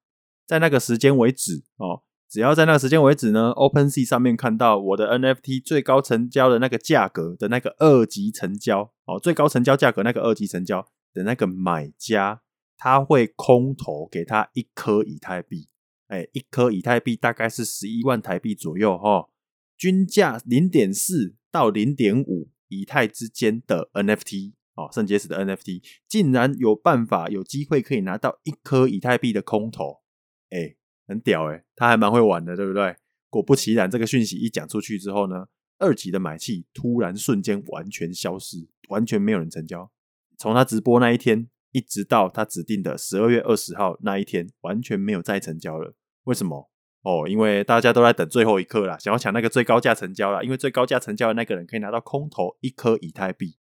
[0.45, 12.41] 在那个时间为止哦，只要在那个时间为止呢，OpenSea 上面看到我的 NFT 最高成交的那个价格的那个二级成交哦，最高成交价格那个二级成交的那个买家，
[12.77, 15.67] 他会空投给他一颗以太币，
[16.07, 19.29] 哎，一颗以太币大概是十一万台币左右哈、哦，
[19.77, 24.53] 均价零点四到零点五以太之间的 NFT。
[24.79, 30.01] 哦，肾结石的 NFT 竟然有办法有机会可以拿到一颗以太币的空投，
[30.51, 32.95] 哎、很屌哎、他还蛮会玩的，对不对？
[33.29, 39.91] 果不其然，这个讯息一讲出去之后呢，二级的买气突然瞬间完全消失，完全没有人成交。
[40.37, 45.93] 从他直播那一天一直到他指定的十二月二十号那一天，完全没有再成交了。
[46.23, 46.71] 为什么？
[47.03, 53.58] 哦，因为大家都在等最后一刻啦，想要抢那个最高价成交啦，因为最高价成交的那个人可以拿到空投一颗以太币。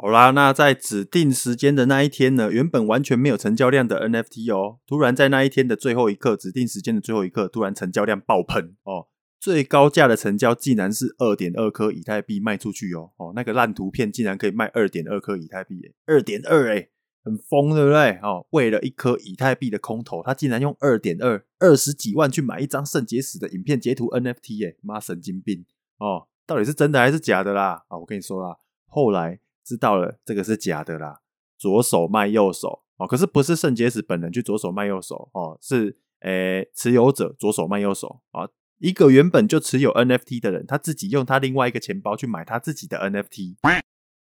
[0.00, 9.08] 好啦，那在指定时间的那一天呢，原本完全没有成交量的 NFT 哦，突然在那一天的最后一刻，指定时间的最后一刻，突然成交量爆喷哦，
[9.40, 16.90] 最高价的成交竟然是二点二颗以太币卖出去哦，哦，那个烂图片竟然可以卖二点二颗以太币，二点二诶
[17.24, 18.20] 很疯对不对？
[18.22, 25.64] 哦，为了一颗以太币的空投，他竟然用二点二二十几万去买一张肾结石的影片截图 NFT 耶，妈神经病
[25.98, 27.82] 哦，到底是真的还是假的啦？
[27.88, 29.40] 啊，我跟你说啦，后来。
[29.68, 31.18] 知道了，这个是假的啦，
[31.58, 43.56] 左手卖右手哦，可是不是肾结石本人去左手卖右手哦，是诶持有者左手卖右手啊，一个原本就持有 NFT 的人，他自己用他另外一个钱包去买他自己的 NFT，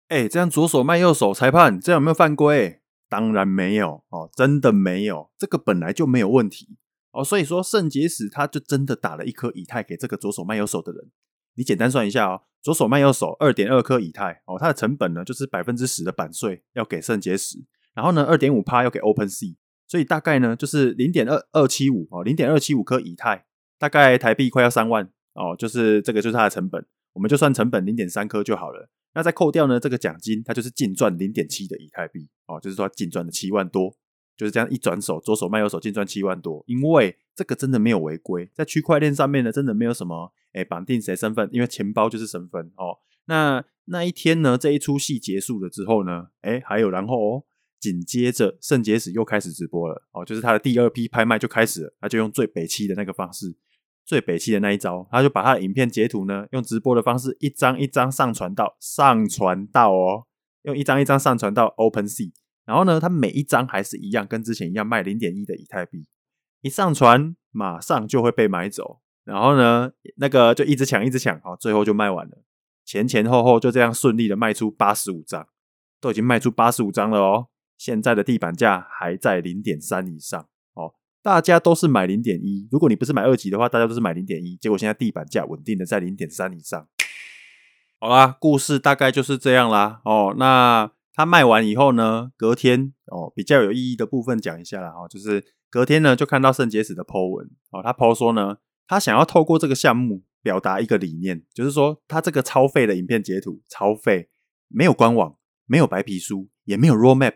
[0.08, 2.82] 哎，这样左手卖右手，裁判这样有没有犯规？
[3.08, 6.76] 当然没有哦，真的没有，这个本来就没有问题
[7.12, 11.10] 哦，所以说肾结石他就真的打了一颗以太给这个左手卖右手的人。
[11.54, 17.58] 你简单算一下哦，左手卖右手二点二颗以太哦，它的成本呢就是百分之十的版税要给肾结石，
[17.94, 19.54] 然后呢二点五趴要给 OpenSea，
[19.86, 23.44] 所以大概呢就是零点二二七五哦，零点二七五颗以太，
[23.78, 33.96] 大概台币快要三万哦，就是这个就是它的成本，我们就算成本零点三颗就好了，那再扣掉呢这个奖金，它就是净赚零点七的以太币哦，就是说净赚了七万多。
[34.42, 36.64] 就是这样一转手，左手卖右手，净赚七万多。
[36.66, 42.98] 因为这个真的没有违规，在区块链上面呢，真的没有什么诶绑定谁身份，因为钱包就是身份哦。
[43.26, 47.44] 那那一天呢，这一出戏结束了之后呢，诶还有然后哦，
[47.78, 53.54] 紧接着圣结石又开始直播了哦，就是他的第二批拍卖就开始了，他就用最北七的那个方式，
[54.04, 60.24] 最北七的那一招，他就把他的影片截图呢，用直播的方式一张一张上传到上传到哦，
[60.62, 62.32] 用一张一张上传到 OpenSea。
[62.64, 66.06] 然后呢，它每一张还是一样，跟之前一样卖零点一的以太币，
[66.60, 69.00] 一上传马上就会被买走。
[69.24, 72.44] 然后呢，那个就一直抢，一直抢，好，最后就卖完了。
[72.84, 75.46] 前前后后就这样顺利的卖出八十五张，
[76.00, 77.48] 都已经卖出八十五张了哦。
[77.78, 80.40] 现在的地板价还在零点三以上
[80.74, 82.68] 哦，大家都是买零点一。
[82.70, 84.56] 如果你不是买二级的话，大家都是买零点一。
[84.56, 86.88] 结果现在地板价稳定的在零点三以上。
[87.98, 90.00] 好啦，故事大概就是这样啦。
[90.04, 90.92] 哦，那。
[91.14, 104.30] 他卖完以后呢，隔天哦，比较有意义的部分讲一下啦，哈，就是隔天呢就看到肾结石的 po 文哦，他 po 说呢，他想要透过这个项目表达一个理念，就是说他这个超废的影片截图超废，
[104.68, 107.34] 没有官网，没有白皮书，也没有 roadmap，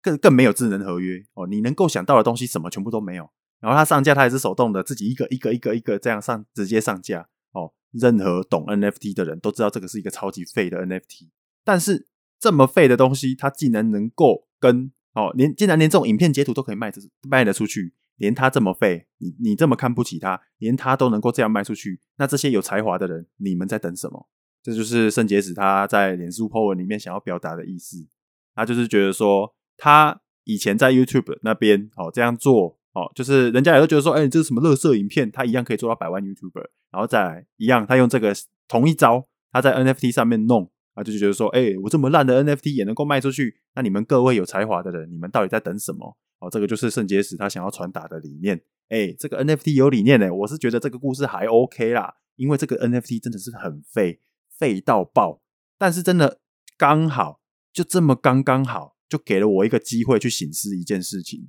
[0.00, 3.28] 更更没有智能合约哦，你能够想到的东西什么全部都没有，
[3.60, 11.28] 然后他上架他也是手动的，自己一个一个一个一个这样上直接上架哦，任何懂 NFT 的人都知道这个是一个超级废的 NFT，
[11.62, 12.08] 但是。
[12.38, 24.28] 这么废的东西，它竟然能够跟哦，连竟然连这种影片截图都可以卖得卖得出去，连他这么废，你你这么看不起他，连他都能够这样卖出去，那这些有才华的人，你们在等什么？
[24.62, 28.06] 这就是肾结石他在脸书 po 文里面想要表达的意思。
[28.54, 35.30] 他就是觉得说，他以前在 YouTube 那边哦这样做哦，就是人家也都觉得说，哎，这是什么垃圾影片？
[35.30, 38.34] 他一样可以做到百万 YouTuber，然后再来一样，他用这个
[38.66, 40.70] 同一招，他在 NFT 上面弄。
[40.98, 46.16] 他就觉得说，哎、我这么烂的 NFT 也能够卖出去，那你们各位有才华的人，你们到底在等什么？
[46.40, 48.56] 哦，这个就是肾结石他想要传达的理念。
[48.88, 55.40] 哎、欸，这个 NFT 有理念呢，我是觉得这个故事还 OK 啦，因为这个 NFT 真的是很废，废到爆。
[55.78, 56.40] 但是真的
[56.76, 57.40] 刚好，
[57.72, 61.48] 就这么刚刚好，就给了我一个机会去省思一件事情。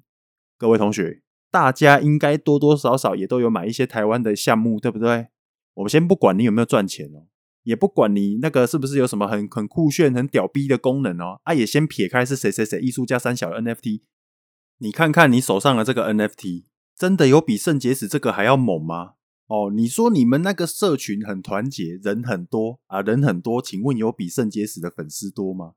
[0.57, 5.29] 各位同学，大家应该多多少少也都有买一些台湾的项目，对不对？
[5.75, 7.27] 我们先不管你有没有赚钱哦。
[7.63, 14.01] 也不管你那个是不是有什么很很酷炫、很屌逼的功能哦，啊，也先撇开是谁谁谁艺术家三小的 NFT，
[14.79, 19.13] 你看看你手上的这个 NFT，真的有比肾结石这个还要猛吗？
[19.47, 25.73] 哦，你说你们那个社群很团结，人很多啊，人很多，请问有比肾结石的粉丝多吗？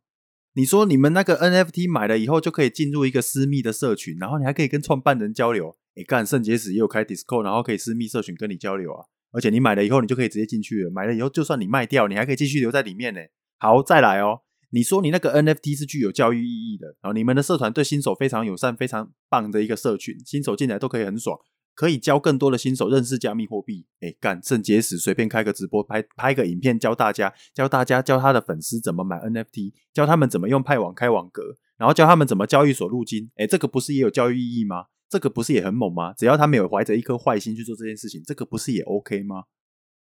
[0.55, 9.07] 你说你们那个 NFT 买了以后就可以进入一个私密的社群，然后你还可以跟创办人交流，诶，干肾结石也有开 Discord，然后可以私密社群跟你交流啊。
[9.33, 10.91] 而且你买了以后，你就可以直接进去了。
[10.91, 13.21] 买了以后，就算你卖掉，你还可以继续留在里面呢。
[13.59, 14.41] 好，再来哦。
[14.75, 21.39] 你说你那个 NFT 是具有教育意义的，然后你们的社团对新手非常友善，非常棒的一个社群，新手进来都可以很爽，
[21.75, 23.87] 可以教更多的新手认识加密货币。
[24.01, 31.43] 哎，干肾结石，随便开个直播，拍拍个影片，教大家，教大家教他的粉丝怎么买 NFT，教他们怎么用派网开网格，
[31.77, 33.31] 然后教他们怎么交易所入金。
[33.37, 34.87] 哎，这个不是也有教育意义吗？
[35.13, 36.15] 这个不是也很猛吗？
[36.15, 39.43] 只要他没有怀着一颗坏心去做这件事情，这个不是也 OK 吗？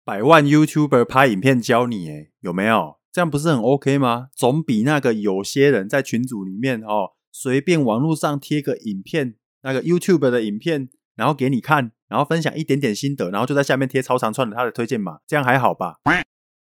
[0.06, 2.96] 百万 YouTuber 拍影片教你，诶，有没有？
[3.12, 4.28] 这样不是很 OK 吗？
[4.34, 15.96] 总比那个有些人在群组里面哦随便网络上贴个影片，那个 YouTube 的影片，然后给你看，然后分享一点点心得，然后就在下面贴超长串的他的推荐码，这样还好吧？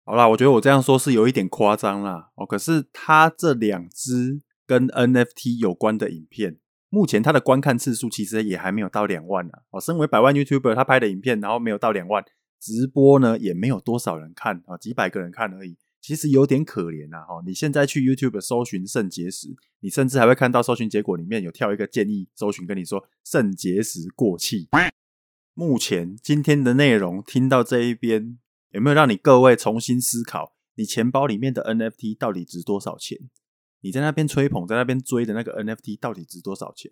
[0.04, 2.32] 好啦，我觉得我这样说是有一点夸张啦。
[2.36, 6.58] 哦，可是他这两支跟 NFT 有关的影片，
[6.90, 9.54] 目前他的观看次数其实也还没有到两万呢。
[9.70, 12.24] 哦，身为百万 YouTuber，他拍的影片然后没有到两万，
[12.60, 15.78] 直播呢也没有多少人看啊，几百个人看而已。
[16.02, 17.22] 其实有点可怜啊。
[17.22, 24.68] 哈，你现在去 YouTube 搜寻肾结石，你甚至还会看到搜寻结果里面有跳一个建议搜寻，跟你说肾结石过气。
[25.54, 28.38] 目前今天的内容听到这一边。
[28.72, 33.18] 有没有让你各位重新思考，你钱包里面的 NFT 到底值多少钱？
[33.82, 36.92] 你在那边吹捧，在那边追的那个 NFT 到底值多少钱？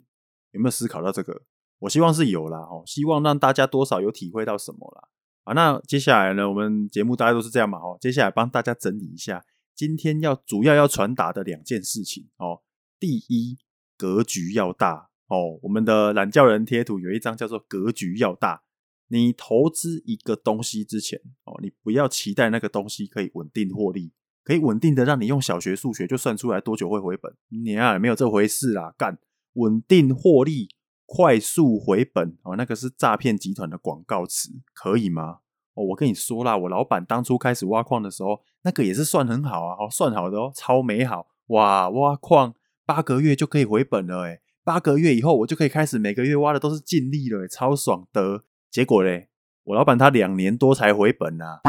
[0.52, 1.44] 有没有思考到这个？
[1.80, 5.10] 我希望是有啦，哦，希望让大家多少有体会到什么啦。
[5.44, 9.44] 好，那接下来呢，我们节目大家都是这样嘛，哦，接下来帮大家整理一下，
[9.76, 12.62] 今天要主要要传达的两件事情哦。
[13.00, 13.60] 第一，
[13.96, 15.60] 格局要大哦。
[15.62, 18.64] 我们的懒教人贴图有一张叫做“格局要大”。
[19.10, 24.12] 你投资一个东西之前哦，你不要期待那个东西可以稳定获利，
[24.48, 27.36] 可以稳定的让你用小学数学就算出来多久会回本。
[27.50, 29.18] 你啊，没有这回事啦，干
[29.56, 30.70] 稳定获利、
[31.06, 35.40] 快速回本哦，那个是诈骗集团的广告词，可以吗？
[35.74, 48.46] 哦，我跟你说啦，我老板当初开始挖矿的时候，那个也是算很好啊，哦，算好的哦，超美好哇，挖矿八个月就可以回本了，诶，八个月以后我就可以开始每个月挖的都是净利了，超爽的。
[48.72, 49.28] 结果嘞，
[49.66, 51.60] 我老板他两年多才回本啊！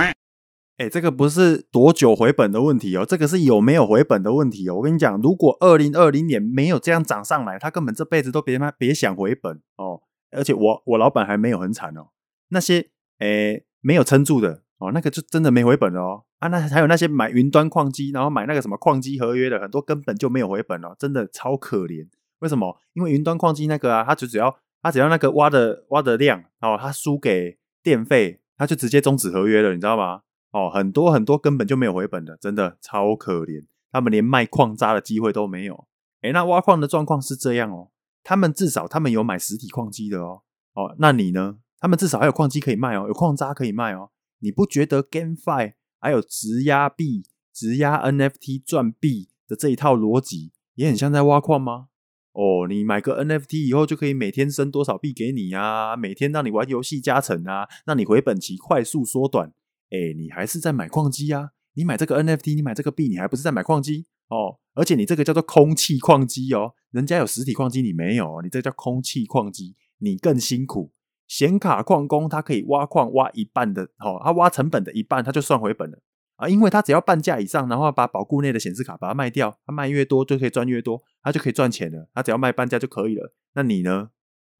[0.79, 4.77] 哎，这个不是多久回本的问题哦，这个是有没有回本的问题哦。
[4.77, 10.01] 我跟你讲，如果二零二零年没有这样涨上来，他根本这辈子都别妈别想回本哦。
[10.31, 12.11] 而且我我老板还没有很惨哦，
[12.51, 16.23] 那些哎没有撑住的哦，那个就真的没回本哦。
[16.39, 22.07] 啊，那还有那些买云端矿机，然后买那个什么矿机合约的，很多根本就没有回本哦，真的超可怜。
[22.39, 22.77] 为什么？
[22.93, 24.59] 因为云端矿机那个啊，它就只要。
[24.81, 30.21] 他只要那个挖的挖的量哦，他输给电费，他就直接终止合约了，你知道吗？
[30.51, 35.87] 哦，很多很多根本就没有回本的，真的超可怜，他们连卖矿渣的机会都没有。
[36.23, 37.91] 诶，那挖矿的状况是这样哦，
[38.25, 40.43] 他们至少他们有买实体矿机的哦。
[40.75, 41.59] 哦，那你呢？
[41.81, 44.11] 他们至少还有矿机可以卖哦，有矿渣可以卖哦。
[44.41, 51.89] 你不觉得 GameFi 还有质押币、质押 NFT 赚币的这一套逻辑也很像在挖矿吗？
[52.33, 55.97] 哦，你买个 NFT 以后就可以每天升多少币给你啊？
[55.97, 59.53] 每天让你玩游戏加成啊，让你回本期快速缩短。
[59.91, 61.51] 诶，你还是在买矿机啊？
[61.75, 64.59] 你买这个 NFT，你买这个币，你还不是在买矿机哦？
[64.75, 70.93] 而且你这个叫做空气矿机哦，人家有实体矿机，你没有，你这叫空气矿机，你更辛苦。
[71.27, 76.01] 显卡矿工他可以挖矿挖一半的，哦，他挖成本的一半，他就算回本了。
[76.37, 82.09] 啊，因为他只要半价以上，然后把保固内的显示卡把它卖掉，他卖越多就可以赚越多，他就可以赚钱了。
[82.15, 83.35] 他只要卖半价就可以了。
[83.55, 84.11] 那你呢？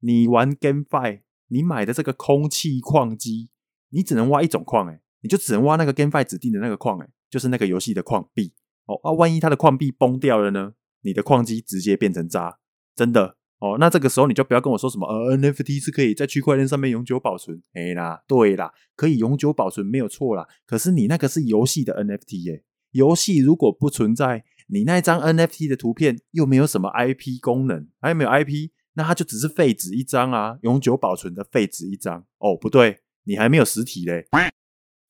[0.01, 3.49] 你玩 GameFi，你买的这个空气矿机，
[3.89, 8.53] 你只能挖一种矿，诶，你就只能挖那个 GameFi 指定的那个矿，诶，就是那个游戏的矿币。
[8.85, 10.73] 哦，啊，万一它的矿币崩掉了呢？
[11.01, 12.57] 你的矿机直接变成渣，
[12.95, 13.37] 真的。
[13.59, 20.47] 哦，那这个时候你就不要跟我说什么呃，NFT 是可以在区块链上面永久保存，哎啦，对啦，可以永久保存没有错啦。
[20.65, 32.25] 可是你那个是游戏的 NFT 耶，游戏如果不存在，你那张 NFT 的图片又没有什么 IP 功能，还有没有 IP，那它就只是废纸一张啊，永久保存的废纸一张。
[32.37, 34.25] 哦，不对，你还没有实体嘞。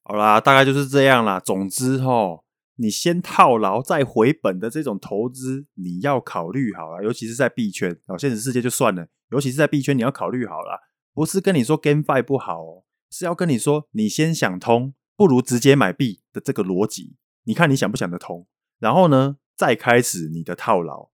[0.09, 1.39] 好啦，大概就是这样啦。
[1.39, 2.43] 总之吼。
[2.81, 10.79] 你先套牢再回本的这种投资，你要考虑好了，尤其是在币圈哦，现实世界就算了，尤其是在币圈，你要考虑好了，
[11.13, 18.47] 不是跟你说 GameFi 不好哦，是要跟你说，你先想通，不如直接买币的这个逻辑，你看你想不想得通？
[18.79, 21.09] 然后呢，再开始你的套牢。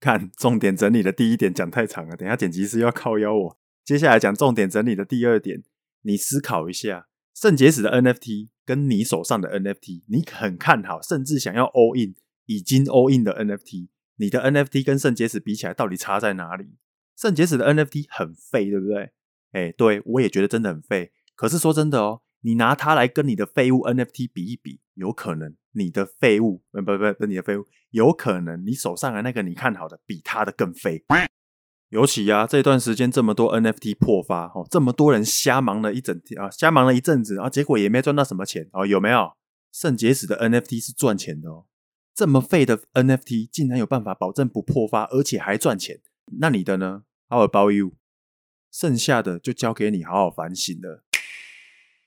[0.00, 3.58] 看重点整理的第一点讲太长了，等下剪辑师要靠腰我。
[3.84, 5.62] 接下来讲重点整理的第二点，
[6.02, 7.06] 你思考一下，
[7.40, 8.48] 肾结石的 NFT。
[8.68, 12.14] 跟你手上的 NFT，你很看好，甚至想要 all in，
[12.44, 16.76] 已经 all in 的 NFT，你的 NFT 跟肾结石比起来，到底差在哪里？
[17.16, 19.12] 肾结石的 NFT 很废，对不对？
[19.52, 21.12] 哎，对，我也觉得真的很废。
[21.34, 31.02] 可是说真的哦，你拿它来跟你的废物 NFT 比一比，有可能你的废物，不不不，不你的废物，有可能你手上的那个你看好的，比它的更废。
[31.90, 39.32] 尤其啊，这段时间这么多 NFT 破发，哦，这么多人瞎忙了一整天啊，瞎忙了一阵子，啊，结果也没赚到什么钱哦，有没有？
[39.72, 41.64] 肾结石的 NFT 是赚钱的哦，
[42.14, 46.00] 这么废的 NFT 竟然有办法保证不破发，而且还赚钱，
[46.40, 47.92] 那你的呢？How about you？
[48.70, 51.02] 剩下的就交给你好好反省了。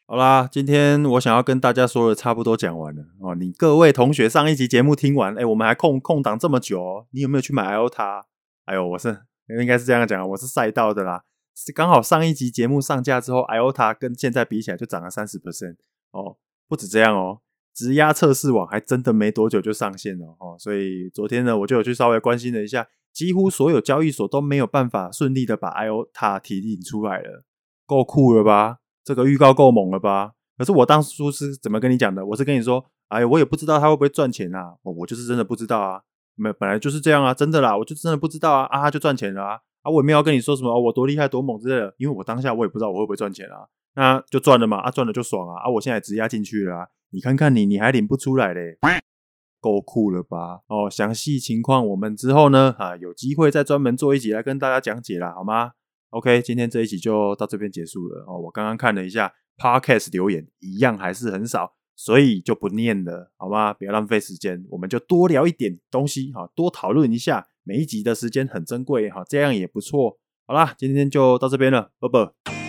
[0.06, 3.34] 好啦，今天我想要跟大家说的差不多讲完了哦。
[3.34, 8.26] 你各位同学上一集节目听完，哎，我们还空空档这么久哦，你有没有去买 IOTA？
[8.66, 9.22] 哎呦，我是
[9.60, 11.24] 应该是这样讲，我是赛道的啦。
[11.56, 15.76] 是刚好上一集节目上架之后，IOTA 跟现在比起来就涨了三十 percent
[16.12, 16.38] 哦。
[16.68, 17.42] 不止这样哦，
[17.74, 20.56] 质押测试网还真的没多久就上线了哦。
[20.58, 27.44] 所以昨天呢，我就有去稍微关心了一下，几乎所有交易所都没有办法顺利的把 IOTA 提领出来了，
[27.86, 28.78] 够酷了吧？
[29.04, 30.32] 这个预告够猛了吧？
[30.58, 32.26] 可是我当初是怎么跟你讲的？
[32.28, 34.76] 我是跟你说，哎，我也不知道他会不会赚钱啊。
[34.84, 36.02] 哦，我就是真的不知道啊，
[36.42, 38.66] 没，本来就是这样啊，真的啦，我就真的不知道啊。
[38.66, 43.68] 啊，就赚钱了啊，啊，我也没有要跟你说什么，我多厉害多猛之类的，因为我当下我也不知道我会不会赚钱啊。
[43.94, 48.78] 那就赚了嘛，啊，赚了就爽啊，啊，我现在直押进去了啊，你看看你，你还领不出来嘞，
[49.60, 50.62] 够酷了吧？
[50.68, 55.72] 哦，详细情况我们之后呢，啊，有机会再专门做一集来跟大家讲解啦，好吗
[56.12, 58.40] ？OK，今天这一集就到这边结束了哦。
[58.40, 61.74] 我刚刚看了一下 Podcast 留言，一样还是很少，
[62.04, 63.72] 所以就不念了，好吗？
[63.76, 67.46] 不要浪费时间，我们就多聊一点东西哈，多讨论一下。
[67.64, 70.18] 每一集的时间很珍贵哈，这样也不错。
[70.48, 72.61] 好啦，今天就到这边了，拜拜。